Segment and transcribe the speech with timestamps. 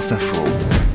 [0.00, 0.89] France Info.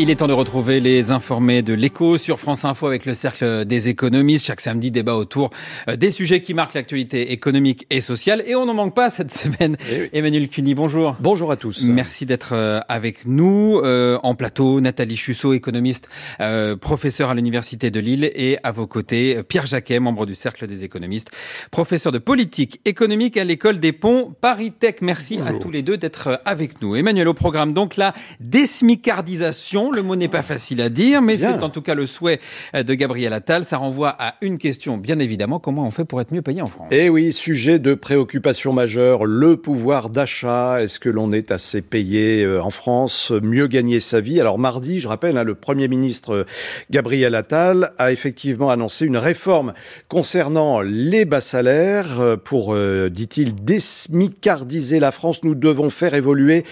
[0.00, 3.64] Il est temps de retrouver les informés de l'écho sur France Info avec le cercle
[3.64, 4.46] des économistes.
[4.46, 5.50] Chaque samedi, débat autour
[5.88, 8.44] euh, des sujets qui marquent l'actualité économique et sociale.
[8.46, 9.76] Et on n'en manque pas cette semaine.
[9.90, 11.16] Eh Emmanuel Cuny, bonjour.
[11.18, 11.88] Bonjour à tous.
[11.88, 13.80] Merci d'être euh, avec nous.
[13.82, 16.08] Euh, en plateau, Nathalie Chussot, économiste,
[16.40, 18.30] euh, professeur à l'Université de Lille.
[18.36, 21.32] Et à vos côtés, Pierre Jacquet, membre du cercle des économistes,
[21.72, 24.98] professeur de politique économique à l'école des ponts Paris Tech.
[25.00, 26.94] Merci à tous les deux d'être avec nous.
[26.94, 31.62] Emmanuel, au programme, donc la désmicardisation le mot n'est pas facile à dire, mais c'est
[31.62, 32.40] en tout cas le souhait
[32.74, 33.64] de Gabriel Attal.
[33.64, 36.66] Ça renvoie à une question, bien évidemment, comment on fait pour être mieux payé en
[36.66, 36.88] France?
[36.90, 40.82] Eh oui, sujet de préoccupation majeure, le pouvoir d'achat.
[40.82, 45.00] Est-ce que l'on est assez payé euh, en France, mieux gagner sa vie Alors mardi,
[45.00, 46.44] je rappelle, hein, le Premier ministre euh,
[46.90, 49.74] Gabriel Attal a effectivement annoncé une réforme
[50.08, 52.76] concernant les bas salaires euh, pour,
[53.10, 55.42] dit-il, désmicardiser la France.
[55.44, 56.64] Nous devons faire évoluer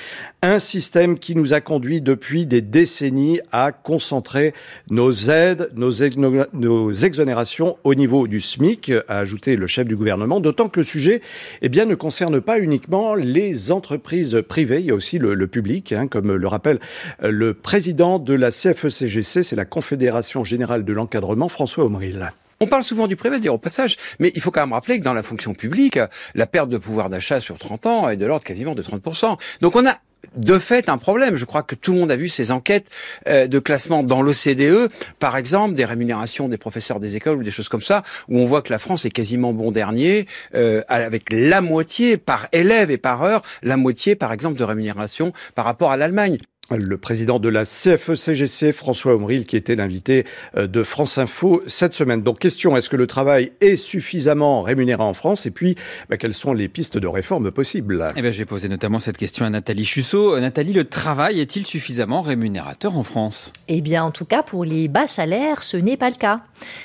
[0.47, 4.55] un système qui nous a conduit depuis des décennies à concentrer
[4.91, 10.69] nos aides, nos, exonérations au niveau du SMIC, a ajouté le chef du gouvernement, d'autant
[10.69, 11.21] que le sujet
[11.63, 15.93] eh bien, ne concerne pas uniquement les entreprises privées, il y a aussi le, public,
[15.93, 16.79] hein, comme le rappelle
[17.21, 22.33] le président de la CFECGC, c'est la Confédération Générale de l'Encadrement, François Omril.
[22.61, 25.05] On parle souvent du privé, dire au passage, mais il faut quand même rappeler que
[25.05, 25.99] dans la fonction publique,
[26.35, 29.37] la perte de pouvoir d'achat sur 30 ans est de l'ordre quasiment de 30%.
[29.61, 29.99] Donc on a
[30.37, 31.37] de fait un problème.
[31.37, 32.91] Je crois que tout le monde a vu ces enquêtes
[33.29, 37.51] euh, de classement dans l'OCDE, par exemple, des rémunérations des professeurs des écoles ou des
[37.51, 41.25] choses comme ça, où on voit que la France est quasiment bon dernier, euh, avec
[41.31, 45.91] la moitié par élève et par heure, la moitié, par exemple, de rémunération par rapport
[45.91, 46.39] à l'Allemagne
[46.75, 50.25] le président de la CFE-CGC, François Omril, qui était l'invité
[50.57, 52.23] euh, de France Info cette semaine.
[52.23, 55.47] Donc, question, est-ce que le travail est suffisamment rémunéré en France?
[55.47, 55.77] Et puis,
[56.09, 58.09] bah, quelles sont les pistes de réforme possibles?
[58.17, 60.35] Eh bien, j'ai posé notamment cette question à Nathalie Chussot.
[60.35, 63.53] Euh, Nathalie, le travail est-il suffisamment rémunérateur en France?
[63.69, 66.41] Eh bien, en tout cas, pour les bas salaires, ce n'est pas le cas.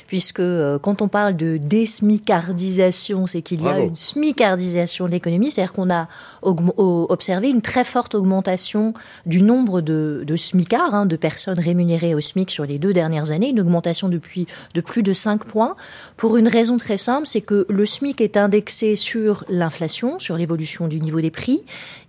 [0.07, 5.49] Puisque euh, quand on parle de désmicardisation, c'est qu'il y a une smicardisation de l'économie,
[5.49, 6.07] c'est-à-dire qu'on a
[6.43, 8.93] observé une très forte augmentation
[9.25, 13.31] du nombre de, de SMICAR, hein, de personnes rémunérées au SMIC sur les deux dernières
[13.31, 15.77] années, une augmentation depuis de plus de 5 points,
[16.17, 20.87] pour une raison très simple, c'est que le SMIC est indexé sur l'inflation, sur l'évolution
[20.87, 21.63] du niveau des prix,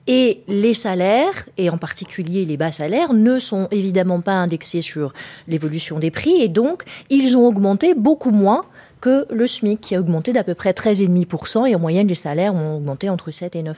[0.06, 5.12] et les salaires, et en particulier les bas salaires, ne sont évidemment pas indexés sur
[5.46, 8.62] l'évolution des prix, et donc ils ont augmenté beaucoup moins
[9.02, 12.54] que le SMIC, qui a augmenté d'à peu près 13,5%, et en moyenne, les salaires
[12.54, 13.74] ont augmenté entre 7 et 9%.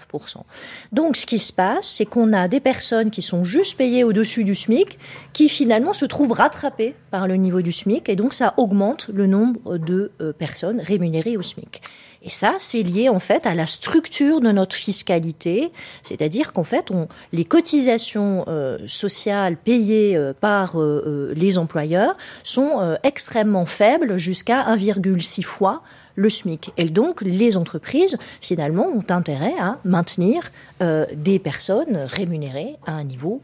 [0.92, 4.44] Donc, ce qui se passe, c'est qu'on a des personnes qui sont juste payées au-dessus
[4.44, 4.98] du SMIC,
[5.32, 9.26] qui finalement se trouvent rattrapées par le niveau du SMIC, et donc ça augmente le
[9.26, 11.80] nombre de euh, personnes rémunérées au SMIC.
[12.24, 15.70] Et ça, c'est lié en fait à la structure de notre fiscalité,
[16.02, 16.90] c'est-à-dire qu'en fait,
[17.32, 25.42] les cotisations euh, sociales payées euh, par euh, les employeurs sont extrêmement faibles, jusqu'à 1,6
[25.42, 25.82] fois
[26.14, 26.72] le SMIC.
[26.78, 33.40] Et donc, les entreprises, finalement, ont intérêt à maintenir des personnes rémunérées à un niveau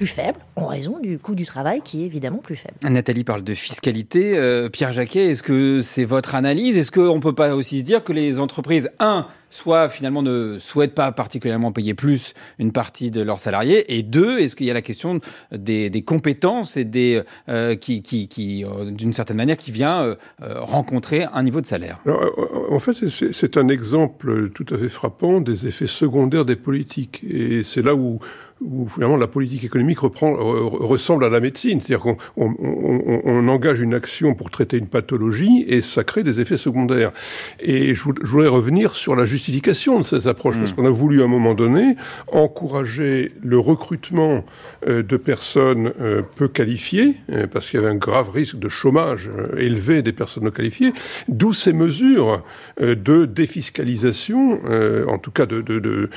[0.00, 2.74] plus faible en raison du coût du travail qui est évidemment plus faible.
[2.88, 4.34] Nathalie parle de fiscalité.
[4.34, 6.78] Euh, Pierre Jacquet, est-ce que c'est votre analyse?
[6.78, 10.58] Est-ce qu'on ne peut pas aussi se dire que les entreprises, un, soit finalement ne
[10.58, 14.70] souhaitent pas particulièrement payer plus une partie de leurs salariés, et deux, est-ce qu'il y
[14.70, 15.20] a la question
[15.52, 20.14] des, compétences et des euh, qui, qui, qui euh, d'une certaine manière, qui vient euh,
[20.40, 21.98] rencontrer un niveau de salaire?
[22.70, 27.62] En fait, c'est un exemple tout à fait frappant des effets secondaires des politiques, et
[27.64, 28.20] c'est là où
[28.88, 31.80] finalement la politique économique reprend, ressemble à la médecine.
[31.80, 36.56] C'est-à-dire qu'on on, engage une action pour traiter une pathologie et ça crée des effets
[36.56, 37.10] secondaires.
[37.58, 40.60] Et je, voudrais revenir sur la justification de ces approches, mmh.
[40.60, 41.96] parce qu'on a voulu à un moment donné
[42.28, 44.44] encourager le recrutement
[44.86, 48.68] euh, de personnes euh, peu qualifiées, euh, parce qu'il y avait un grave risque de
[48.68, 50.92] chômage élevé des personnes non qualifiées,
[51.28, 52.42] d'où ces mesures
[52.80, 54.60] de défiscalisation,
[55.08, 56.08] en tout cas de, de, de,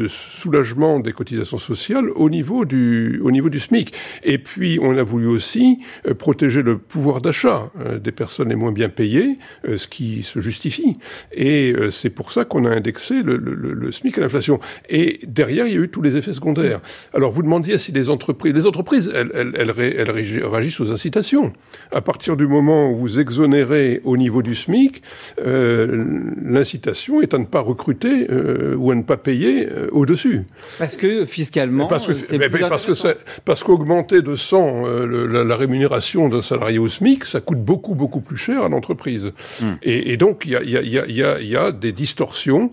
[0.00, 3.92] de soulagement des cotisations sociales au niveau du, au niveau du SMIC.
[4.22, 5.78] Et puis, on a voulu aussi
[6.18, 7.70] protéger le pouvoir d'achat
[8.02, 10.96] des personnes les moins bien payées, ce qui se justifie.
[11.32, 14.60] Et c'est pour ça qu'on a indexé le, le, le SMIC à l'inflation.
[14.88, 16.80] Et derrière, il y a eu tous les effets secondaires.
[17.14, 21.52] Alors, vous demandiez si les entreprises, les entreprises, elles, elles, elles, elles réagissent aux incitations.
[21.92, 25.02] À partir du moment où vous exonérez au niveau du SMIC,
[25.44, 26.04] euh,
[26.42, 30.42] l'incitation est à ne pas recruter euh, ou à ne pas payer euh, au-dessus.
[30.78, 33.14] Parce que fiscalement, parce que mais, mais parce que ça,
[33.44, 37.62] parce qu'augmenter de 100 euh, le, la, la, rémunération d'un salarié au SMIC, ça coûte
[37.62, 39.32] beaucoup beaucoup plus cher à l'entreprise.
[39.60, 39.64] Mm.
[39.82, 42.70] Et, et, donc il y a, y, a, y, a, y a des des distorsions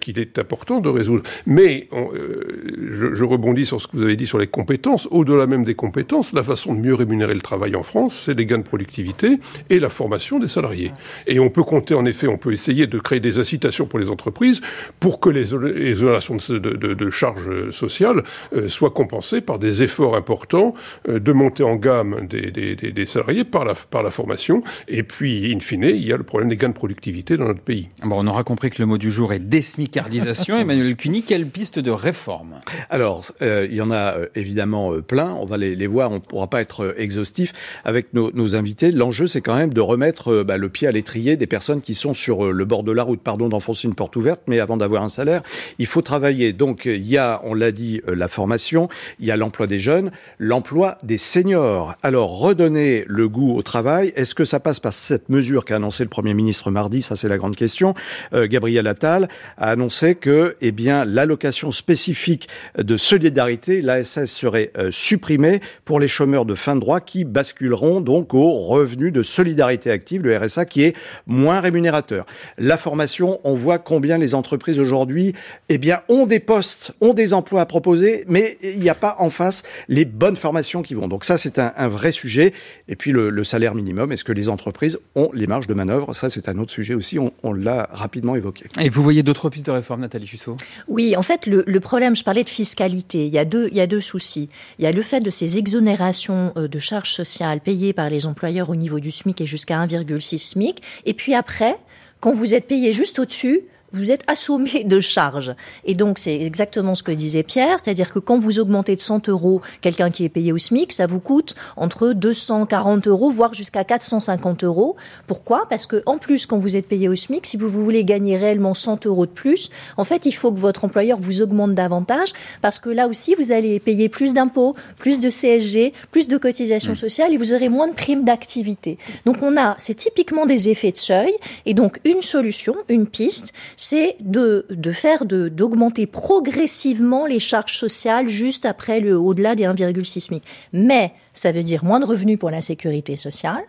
[0.00, 1.22] qu'il est important de résoudre.
[1.46, 5.08] Mais je, je, rebondis sur ce que vous avez dit sur les compétences.
[5.10, 8.46] Au-delà même des compétences, la façon de mieux rémunérer le travail en France, c'est les
[8.46, 9.38] gains de productivité
[9.70, 10.92] et la formation des salariés.
[11.26, 14.10] Et on peut compter, en effet, on peut essayer de créer des incitations pour les
[14.10, 14.60] entreprises
[15.00, 18.22] pour que les exonérations de, de, de charges sociales
[18.68, 20.74] soient compensées par des efforts importants
[21.08, 24.62] de monter en gamme des, des, des, salariés par la, par la formation.
[24.88, 27.60] Et puis, in fine, il y a le problème des gains de productivité dans notre
[27.60, 27.88] pays.
[28.04, 30.56] Bon, on aura compris que le mot du jour est désmicardisation.
[30.60, 32.60] Emmanuel Cuny, quelle piste de réforme?
[32.90, 35.32] Alors, euh, il y en a euh, évidemment euh, plein.
[35.32, 36.12] On va les, les voir.
[36.12, 37.52] On ne pourra pas être exhaustif
[37.84, 38.92] avec nos, nos invités.
[38.92, 42.14] L'enjeu, c'est quand même de remettre bah, le pied à l'étrier des personnes qui sont
[42.14, 43.20] sur le bord de la route.
[43.20, 45.42] Pardon d'enfoncer une porte ouverte, mais avant d'avoir un salaire,
[45.80, 46.52] il faut travailler.
[46.52, 48.88] Donc, il y a, on l'a dit, la formation,
[49.18, 51.96] il y a l'emploi des jeunes, l'emploi des seniors.
[52.04, 56.04] Alors, redonner le goût au travail, est-ce que ça passe par cette mesure qu'a annoncé
[56.04, 57.02] le Premier ministre mardi?
[57.02, 57.94] Ça, c'est la grande question.
[58.36, 64.90] Euh, Gabriel Attal a annoncé que, eh bien, l'allocation spécifique de solidarité, l'ASS, serait euh,
[64.90, 69.90] supprimée pour les chômeurs de fin de droit qui basculeront donc au revenu de solidarité
[69.90, 70.96] active, le RSA, qui est
[71.26, 72.26] moins rémunérateur.
[72.58, 75.34] La formation, on voit combien les entreprises aujourd'hui,
[75.68, 79.16] eh bien, ont des postes, ont des emplois à proposer, mais il n'y a pas
[79.18, 81.08] en face les bonnes formations qui vont.
[81.08, 82.52] Donc ça, c'est un, vrai sujet.
[82.88, 86.14] Et puis le, le salaire minimum, est-ce que les entreprises ont les marges de manœuvre?
[86.14, 87.18] Ça, c'est un autre sujet aussi.
[87.18, 88.66] On, on l'a rapidement évoqué.
[88.80, 90.56] Et vous voyez d'autres pistes de réforme, Nathalie Fussot
[90.88, 93.26] Oui, en fait, le, le, problème, je parlais de fiscalité.
[93.26, 94.48] Il y, a deux, il y a deux soucis.
[94.78, 98.26] Il y a le fait de ces exonérations euh, de charges sociales payées par les
[98.26, 100.82] employeurs au niveau du SMIC et jusqu'à 1,6 SMIC.
[101.04, 101.78] Et puis après,
[102.20, 103.60] quand vous êtes payé juste au-dessus,
[103.96, 105.54] vous êtes assommé de charges.
[105.84, 109.28] Et donc, c'est exactement ce que disait Pierre, c'est-à-dire que quand vous augmentez de 100
[109.28, 113.84] euros quelqu'un qui est payé au SMIC, ça vous coûte entre 240 euros, voire jusqu'à
[113.84, 114.96] 450 euros.
[115.26, 115.64] Pourquoi?
[115.68, 118.74] Parce que en plus, quand vous êtes payé au SMIC, si vous voulez gagner réellement
[118.74, 122.32] 100 euros de plus, en fait, il faut que votre employeur vous augmente davantage,
[122.62, 126.92] parce que là aussi, vous allez payer plus d'impôts, plus de CSG, plus de cotisations
[126.92, 126.96] mmh.
[126.96, 128.98] sociales, et vous aurez moins de primes d'activité.
[129.24, 131.32] Donc, on a, c'est typiquement des effets de seuil,
[131.64, 133.52] et donc une solution, une piste,
[133.88, 140.20] c'est de, de faire d'augmenter progressivement les charges sociales juste après le au-delà des 1,6
[140.20, 140.42] SMIC.
[140.72, 143.62] Mais ça veut dire moins de revenus pour la sécurité sociale,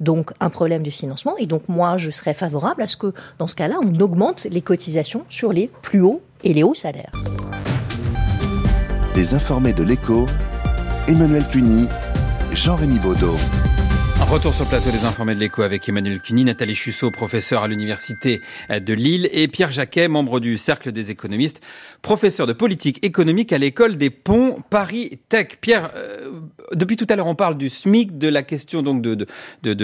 [0.00, 1.36] donc un problème de financement.
[1.36, 4.62] Et donc moi, je serais favorable à ce que, dans ce cas-là, on augmente les
[4.62, 7.12] cotisations sur les plus hauts et les hauts salaires.
[9.14, 10.24] Les informés de l'écho,
[11.08, 11.88] Emmanuel Cuny,
[12.54, 13.36] Jean-Rémy Baudot.
[14.32, 17.68] Retour sur le plateau des informés de l'écho avec Emmanuel Cuny, Nathalie Chussot, professeur à
[17.68, 18.40] l'université
[18.70, 21.60] de Lille, et Pierre Jacquet, membre du Cercle des économistes,
[22.00, 25.58] professeur de politique économique à l'école des ponts Paris Tech.
[25.60, 26.30] Pierre, euh,
[26.72, 29.26] depuis tout à l'heure, on parle du SMIC, de la question donc de,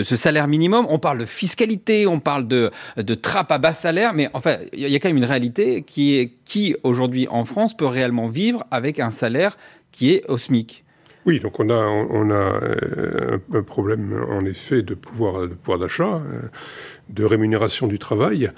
[0.02, 4.14] ce salaire minimum, on parle de fiscalité, on parle de, de trappe à bas salaire,
[4.14, 7.76] mais enfin, il y a quand même une réalité qui est qui aujourd'hui en France
[7.76, 9.58] peut réellement vivre avec un salaire
[9.92, 10.84] qui est au SMIC
[11.28, 15.78] oui, donc on a, on a euh, un problème en effet de pouvoir, de pouvoir
[15.78, 16.22] d'achat.
[17.08, 18.50] De rémunération du travail.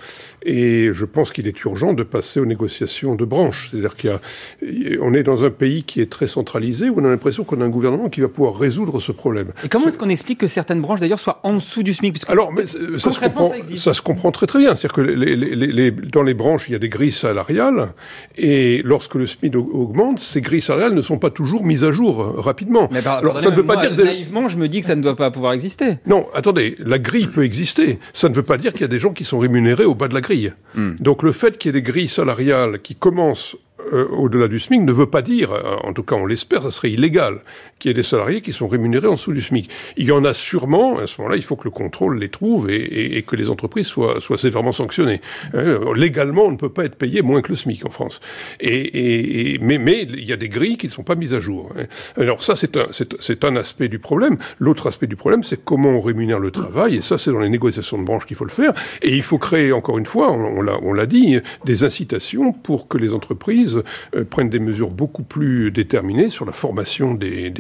[0.43, 3.69] Et je pense qu'il est urgent de passer aux négociations de branches.
[3.71, 7.61] C'est-à-dire qu'on est dans un pays qui est très centralisé, où on a l'impression qu'on
[7.61, 9.53] a un gouvernement qui va pouvoir résoudre ce problème.
[9.65, 12.29] Et comment est-ce qu'on explique que certaines branches, d'ailleurs, soient en dessous du SMIC?
[12.29, 14.75] Alors, mais ça, se comprend, ça, ça, se comprend, très très bien.
[14.75, 17.93] C'est-à-dire que les, les, les, dans les branches, il y a des grilles salariales,
[18.37, 22.21] et lorsque le SMIC augmente, ces grilles salariales ne sont pas toujours mises à jour
[22.21, 22.89] euh, rapidement.
[22.93, 23.97] Mais par, Alors, ça ne veut pas dire...
[24.05, 25.99] Naïvement, je me dis que ça ne doit pas pouvoir exister.
[26.07, 27.99] Non, attendez, la grille peut exister.
[28.13, 30.09] Ça ne veut pas dire qu'il y a des gens qui sont rémunérés au bas
[30.09, 30.53] de la grille.
[30.75, 30.93] Hmm.
[31.01, 33.57] Donc le fait qu'il y ait des grilles salariales qui commencent
[33.93, 36.71] euh, au-delà du SMIC ne veut pas dire, euh, en tout cas on l'espère, ça
[36.71, 37.41] serait illégal,
[37.79, 39.71] qu'il y ait des salariés qui sont rémunérés en dessous du SMIC.
[39.97, 42.71] Il y en a sûrement, à ce moment-là, il faut que le contrôle les trouve
[42.71, 45.21] et, et, et que les entreprises soient, soient sévèrement sanctionnées.
[45.55, 48.21] Euh, légalement, on ne peut pas être payé moins que le SMIC en France.
[48.61, 51.73] Et, mais, mais il y a des grilles qui ne sont pas mises à jour.
[51.79, 51.85] Hein.
[52.17, 54.37] Alors ça, c'est un, c'est, un aspect du problème.
[54.59, 57.49] L'autre aspect du problème, c'est comment on rémunère le travail, et ça, c'est dans les
[57.49, 58.73] négociations de branche qu'il faut le faire.
[59.03, 62.99] Et il faut créer, encore une fois, on, on l'a dit, des incitations pour que
[62.99, 67.53] les entreprises euh, prennent des mesures beaucoup plus déterminées sur la formation des,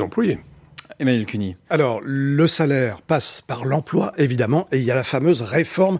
[0.00, 0.38] employés.
[0.98, 1.56] Emmanuel Cuny.
[1.68, 5.98] Alors, le salaire passe par l'emploi, évidemment, et il y a la fameuse réforme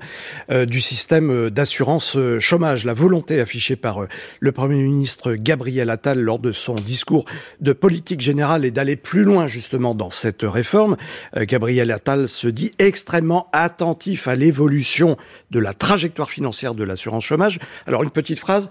[0.50, 2.86] euh, du système euh, d'assurance euh, chômage.
[2.86, 4.06] La volonté affichée par
[4.40, 7.26] le Premier ministre Gabriel Attal lors de son discours
[7.60, 10.96] de politique générale est d'aller plus loin, justement, dans cette réforme.
[11.36, 15.16] Gabriel Attal se dit extrêmement attentif à l'évolution
[15.50, 17.58] de la trajectoire financière de l'assurance chômage.
[17.86, 18.70] Alors, une petite phrase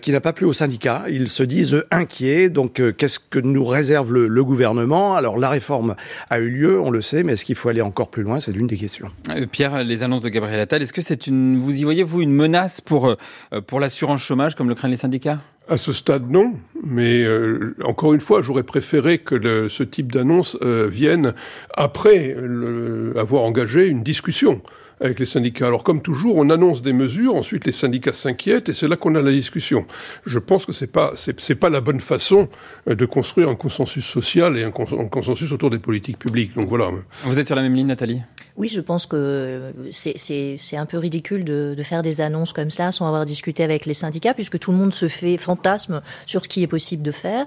[0.00, 1.04] qui n'a pas plu aux syndicats.
[1.08, 2.48] Ils se disent inquiets.
[2.48, 5.16] Donc, qu'est-ce que nous réserve le, le gouvernement?
[5.16, 5.94] Alors là, réforme
[6.30, 8.40] a eu lieu, on le sait, mais est-ce qu'il faut aller encore plus loin?
[8.40, 9.10] C'est l'une des questions.
[9.28, 12.22] Euh, Pierre, les annonces de Gabriel Attal, est-ce que c'est une, vous y voyez vous
[12.22, 15.40] une menace pour euh, pour l'assurance chômage comme le craignent les syndicats?
[15.70, 16.54] À ce stade, non.
[16.84, 21.32] Mais euh, encore une fois, j'aurais préféré que le, ce type d'annonce euh, vienne
[21.74, 24.62] après le, avoir engagé une discussion
[25.00, 25.66] avec les syndicats.
[25.66, 29.14] Alors comme toujours, on annonce des mesures, ensuite les syndicats s'inquiètent et c'est là qu'on
[29.14, 29.86] a la discussion.
[30.26, 32.48] Je pense que c'est pas c'est pas la bonne façon
[32.88, 36.54] euh, de construire un consensus social et un, un, consensus autour des politiques publiques.
[36.54, 36.90] Donc voilà.
[37.24, 38.20] Vous êtes sur la même ligne, Nathalie?
[38.56, 42.92] Oui, je pense que c'est un peu ridicule de, de, faire des annonces comme ça
[42.92, 46.48] sans avoir discuté avec les syndicats, puisque tout le monde se fait fantasme sur ce
[46.48, 47.46] qui est possible de faire.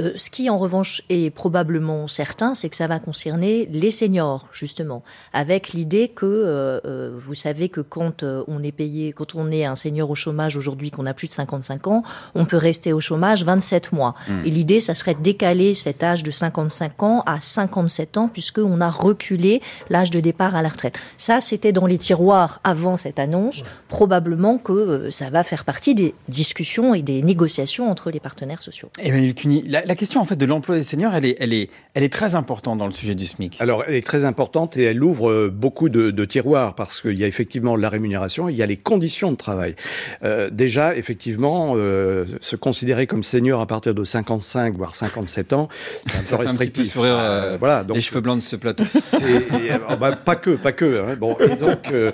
[0.00, 4.46] Euh, ce qui, en revanche, est probablement certain, c'est que ça va concerner les seniors,
[4.52, 5.02] justement,
[5.32, 9.64] avec l'idée que, euh, euh, vous savez que quand on est payé, quand on est
[9.64, 12.02] un senior au chômage aujourd'hui, qu'on a plus de 55 ans,
[12.34, 14.14] on peut rester au chômage 27 mois.
[14.28, 14.32] Mmh.
[14.44, 18.80] Et l'idée, ça serait de décaler cet âge de 55 ans à 57 ans, puisqu'on
[18.80, 20.98] a reculé l'âge de départ à la retraite.
[21.16, 23.62] Ça, c'était dans les tiroirs avant cette annonce.
[23.88, 28.90] Probablement que ça va faire partie des discussions et des négociations entre les partenaires sociaux.
[28.98, 31.68] Emmanuel Cuny, la, la, question en fait de l'emploi des seniors, elle est, elle est,
[31.94, 33.56] elle est très importante dans le sujet du SMIC.
[33.60, 37.18] Alors, elle est très importante et elle ouvre euh, beaucoup de, de tiroirs parce qu'il
[37.18, 39.74] y a effectivement la rémunération, il y a les conditions de travail.
[40.22, 45.68] Euh, déjà, effectivement, euh, se considérer comme senior à partir de 55 voire 57 ans,
[46.06, 46.60] c'est un peu restrictif.
[46.60, 48.84] Un petit peu sourire, euh, voilà, donc, les cheveux blancs de ce plateau.
[50.00, 51.04] bah, pas que, pas que.
[51.04, 52.12] Hein, bon, et donc, euh,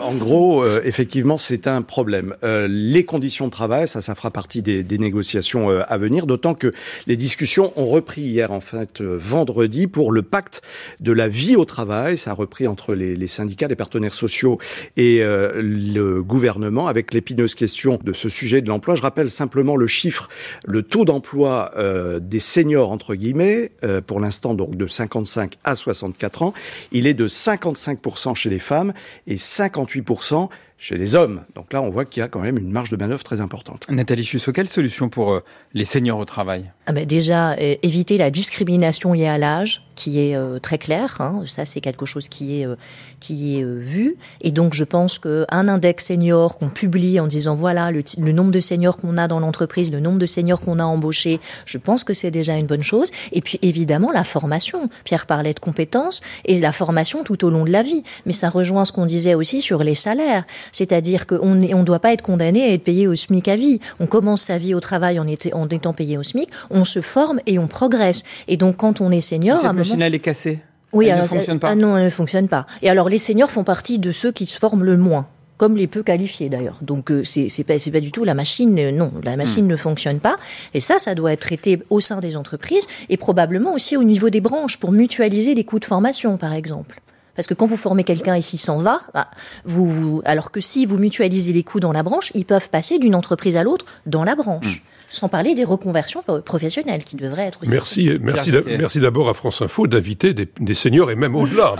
[0.00, 2.34] en gros, effectivement, c'est un problème.
[2.42, 6.72] les conditions de travail, ça, ça fera partie des, des négociations à venir, d'autant que
[7.08, 10.62] les discussions ont repris hier, en fait, euh, vendredi, pour le pacte
[11.00, 12.18] de la vie au travail.
[12.18, 14.58] Ça a repris entre les, syndicats, les partenaires sociaux
[14.96, 18.94] et euh, le gouvernement, avec l'épineuse question de ce sujet de l'emploi.
[18.94, 20.28] Je rappelle simplement le chiffre,
[20.66, 23.72] le taux d'emploi euh, des seniors, entre guillemets,
[24.06, 26.52] pour l'instant donc de 55 à 64 ans,
[26.92, 28.92] il est de 55% chez les femmes
[29.26, 31.42] et 58% chez les hommes.
[31.56, 33.86] Donc là, on voit qu'il y a quand même une marge de manœuvre très importante.
[33.90, 35.40] Nathalie Chusso, quelle solution pour euh,
[35.74, 36.70] les seniors au travail?
[36.86, 41.16] Ah ben Déjà, euh, éviter la discrimination liée à l'âge, qui est euh, très claire.
[41.20, 41.42] Hein.
[41.46, 42.76] Ça, c'est quelque chose qui est, euh,
[43.18, 44.16] qui est euh, vu.
[44.40, 48.52] Et donc, je pense qu'un index senior qu'on publie en disant, voilà, le, le nombre
[48.52, 52.04] de seniors qu'on a dans l'entreprise, le nombre de seniors qu'on a embauchés, je pense
[52.04, 53.10] que c'est déjà une bonne chose.
[53.32, 54.88] Et puis, évidemment, la formation.
[55.02, 58.04] Pierre parlait de compétences et la formation tout au long de la vie.
[58.24, 60.44] Mais ça rejoint ce qu'on disait aussi sur les salaires.
[60.72, 63.80] C'est-à-dire qu'on ne on doit pas être condamné à être payé au SMIC à vie.
[64.00, 67.00] On commence sa vie au travail en, était, en étant payé au SMIC, on se
[67.00, 68.24] forme et on progresse.
[68.46, 69.60] Et donc, quand on est senior...
[69.60, 70.60] Cette machine, elle est cassée
[70.92, 71.68] oui, elle alors, ne fonctionne pas.
[71.70, 72.66] Ah non, elle ne fonctionne pas.
[72.82, 75.26] Et alors, les seniors font partie de ceux qui se forment le moins
[75.58, 76.78] comme les peu qualifiés d'ailleurs.
[76.82, 79.70] Donc euh, c'est pas c'est pas du tout la machine euh, non, la machine mmh.
[79.70, 80.36] ne fonctionne pas
[80.72, 84.30] et ça ça doit être traité au sein des entreprises et probablement aussi au niveau
[84.30, 87.00] des branches pour mutualiser les coûts de formation par exemple.
[87.38, 89.28] Parce que quand vous formez quelqu'un et s'il s'en va, bah,
[89.64, 93.14] vous, alors que si vous mutualisez les coûts dans la branche, ils peuvent passer d'une
[93.14, 94.82] entreprise à l'autre dans la branche.
[94.82, 97.70] Mmh sans parler des reconversions professionnelles qui devraient être aussi.
[97.70, 101.76] Merci, merci, merci d'abord à France Info d'inviter des, des, seniors et même au-delà.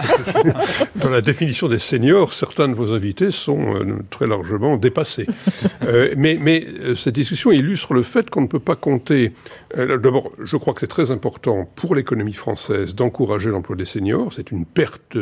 [0.96, 5.26] dans la définition des seniors, certains de vos invités sont euh, très largement dépassés.
[5.82, 9.32] euh, mais, mais euh, cette discussion illustre le fait qu'on ne peut pas compter.
[9.76, 14.32] Euh, d'abord, je crois que c'est très important pour l'économie française d'encourager l'emploi des seniors.
[14.32, 15.16] C'est une perte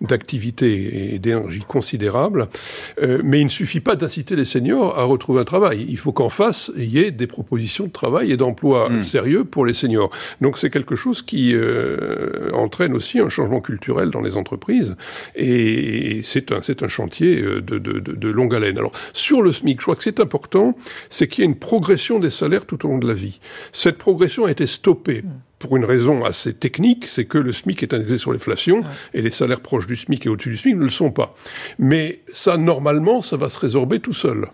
[0.00, 2.48] d'activité et d'énergie considérable.
[3.02, 5.84] Euh, mais il ne suffit pas d'inciter les seniors à retrouver un travail.
[5.88, 9.02] Il faut qu'en face, il y ait des propositions propositions de travail et d'emploi mmh.
[9.02, 10.10] sérieux pour les seniors.
[10.42, 14.96] Donc c'est quelque chose qui euh, entraîne aussi un changement culturel dans les entreprises
[15.34, 18.76] et c'est un, c'est un chantier euh, de, de, de, de, longue haleine.
[18.76, 20.76] Alors sur le SMIC, je crois que c'est important,
[21.08, 23.40] c'est qu'il y ait une progression des salaires tout au long de la vie.
[23.72, 25.22] Cette progression a été stoppée.
[25.22, 28.86] Mmh pour une raison assez technique, c'est que le SMIC est indexé sur l'inflation ouais.
[29.12, 31.34] et les salaires proches du SMIC et au-dessus du SMIC ne le sont pas.
[31.80, 34.46] Mais ça, normalement, ça va se résorber tout seul.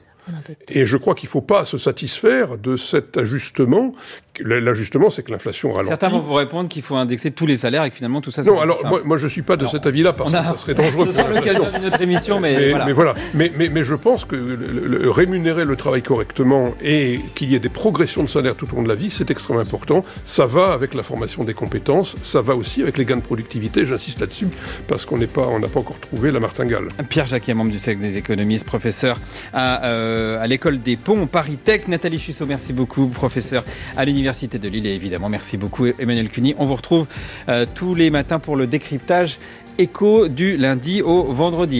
[0.69, 3.95] Et je crois qu'il ne faut pas se satisfaire de cet ajustement.
[4.41, 5.91] L'ajustement, c'est que l'inflation ralentit.
[5.91, 8.43] Certains vont vous répondre qu'il faut indexer tous les salaires et que finalement tout ça.
[8.43, 10.41] Non, alors moi, moi, je suis pas de alors, cet avis-là parce a...
[10.41, 11.07] que ça serait dangereux.
[11.11, 12.85] Ce sera l'occasion d'une autre émission, mais, mais, voilà.
[12.87, 13.15] Mais, voilà.
[13.35, 17.55] Mais, mais, mais je pense que le, le, rémunérer le travail correctement et qu'il y
[17.55, 20.05] ait des progressions de salaire tout au long de la vie, c'est extrêmement important.
[20.25, 23.87] Ça va avec la formation des compétences, ça va aussi avec les gains de productivité.
[23.87, 24.49] J'insiste là-dessus
[24.89, 26.89] parce qu'on n'est pas, on n'a pas encore trouvé la martingale.
[27.09, 29.19] Pierre Jacquet, membre du cercle des économistes, professeur
[29.53, 31.87] à, euh, à l'école des ponts Paris Tech.
[31.89, 33.65] Nathalie Chussot, merci beaucoup, professeur
[33.97, 36.55] à de Lille évidemment merci beaucoup Emmanuel Cuny.
[36.59, 37.07] On vous retrouve
[37.51, 39.39] euh, tous les matins pour le décryptage
[39.77, 41.73] écho du lundi au vendredi.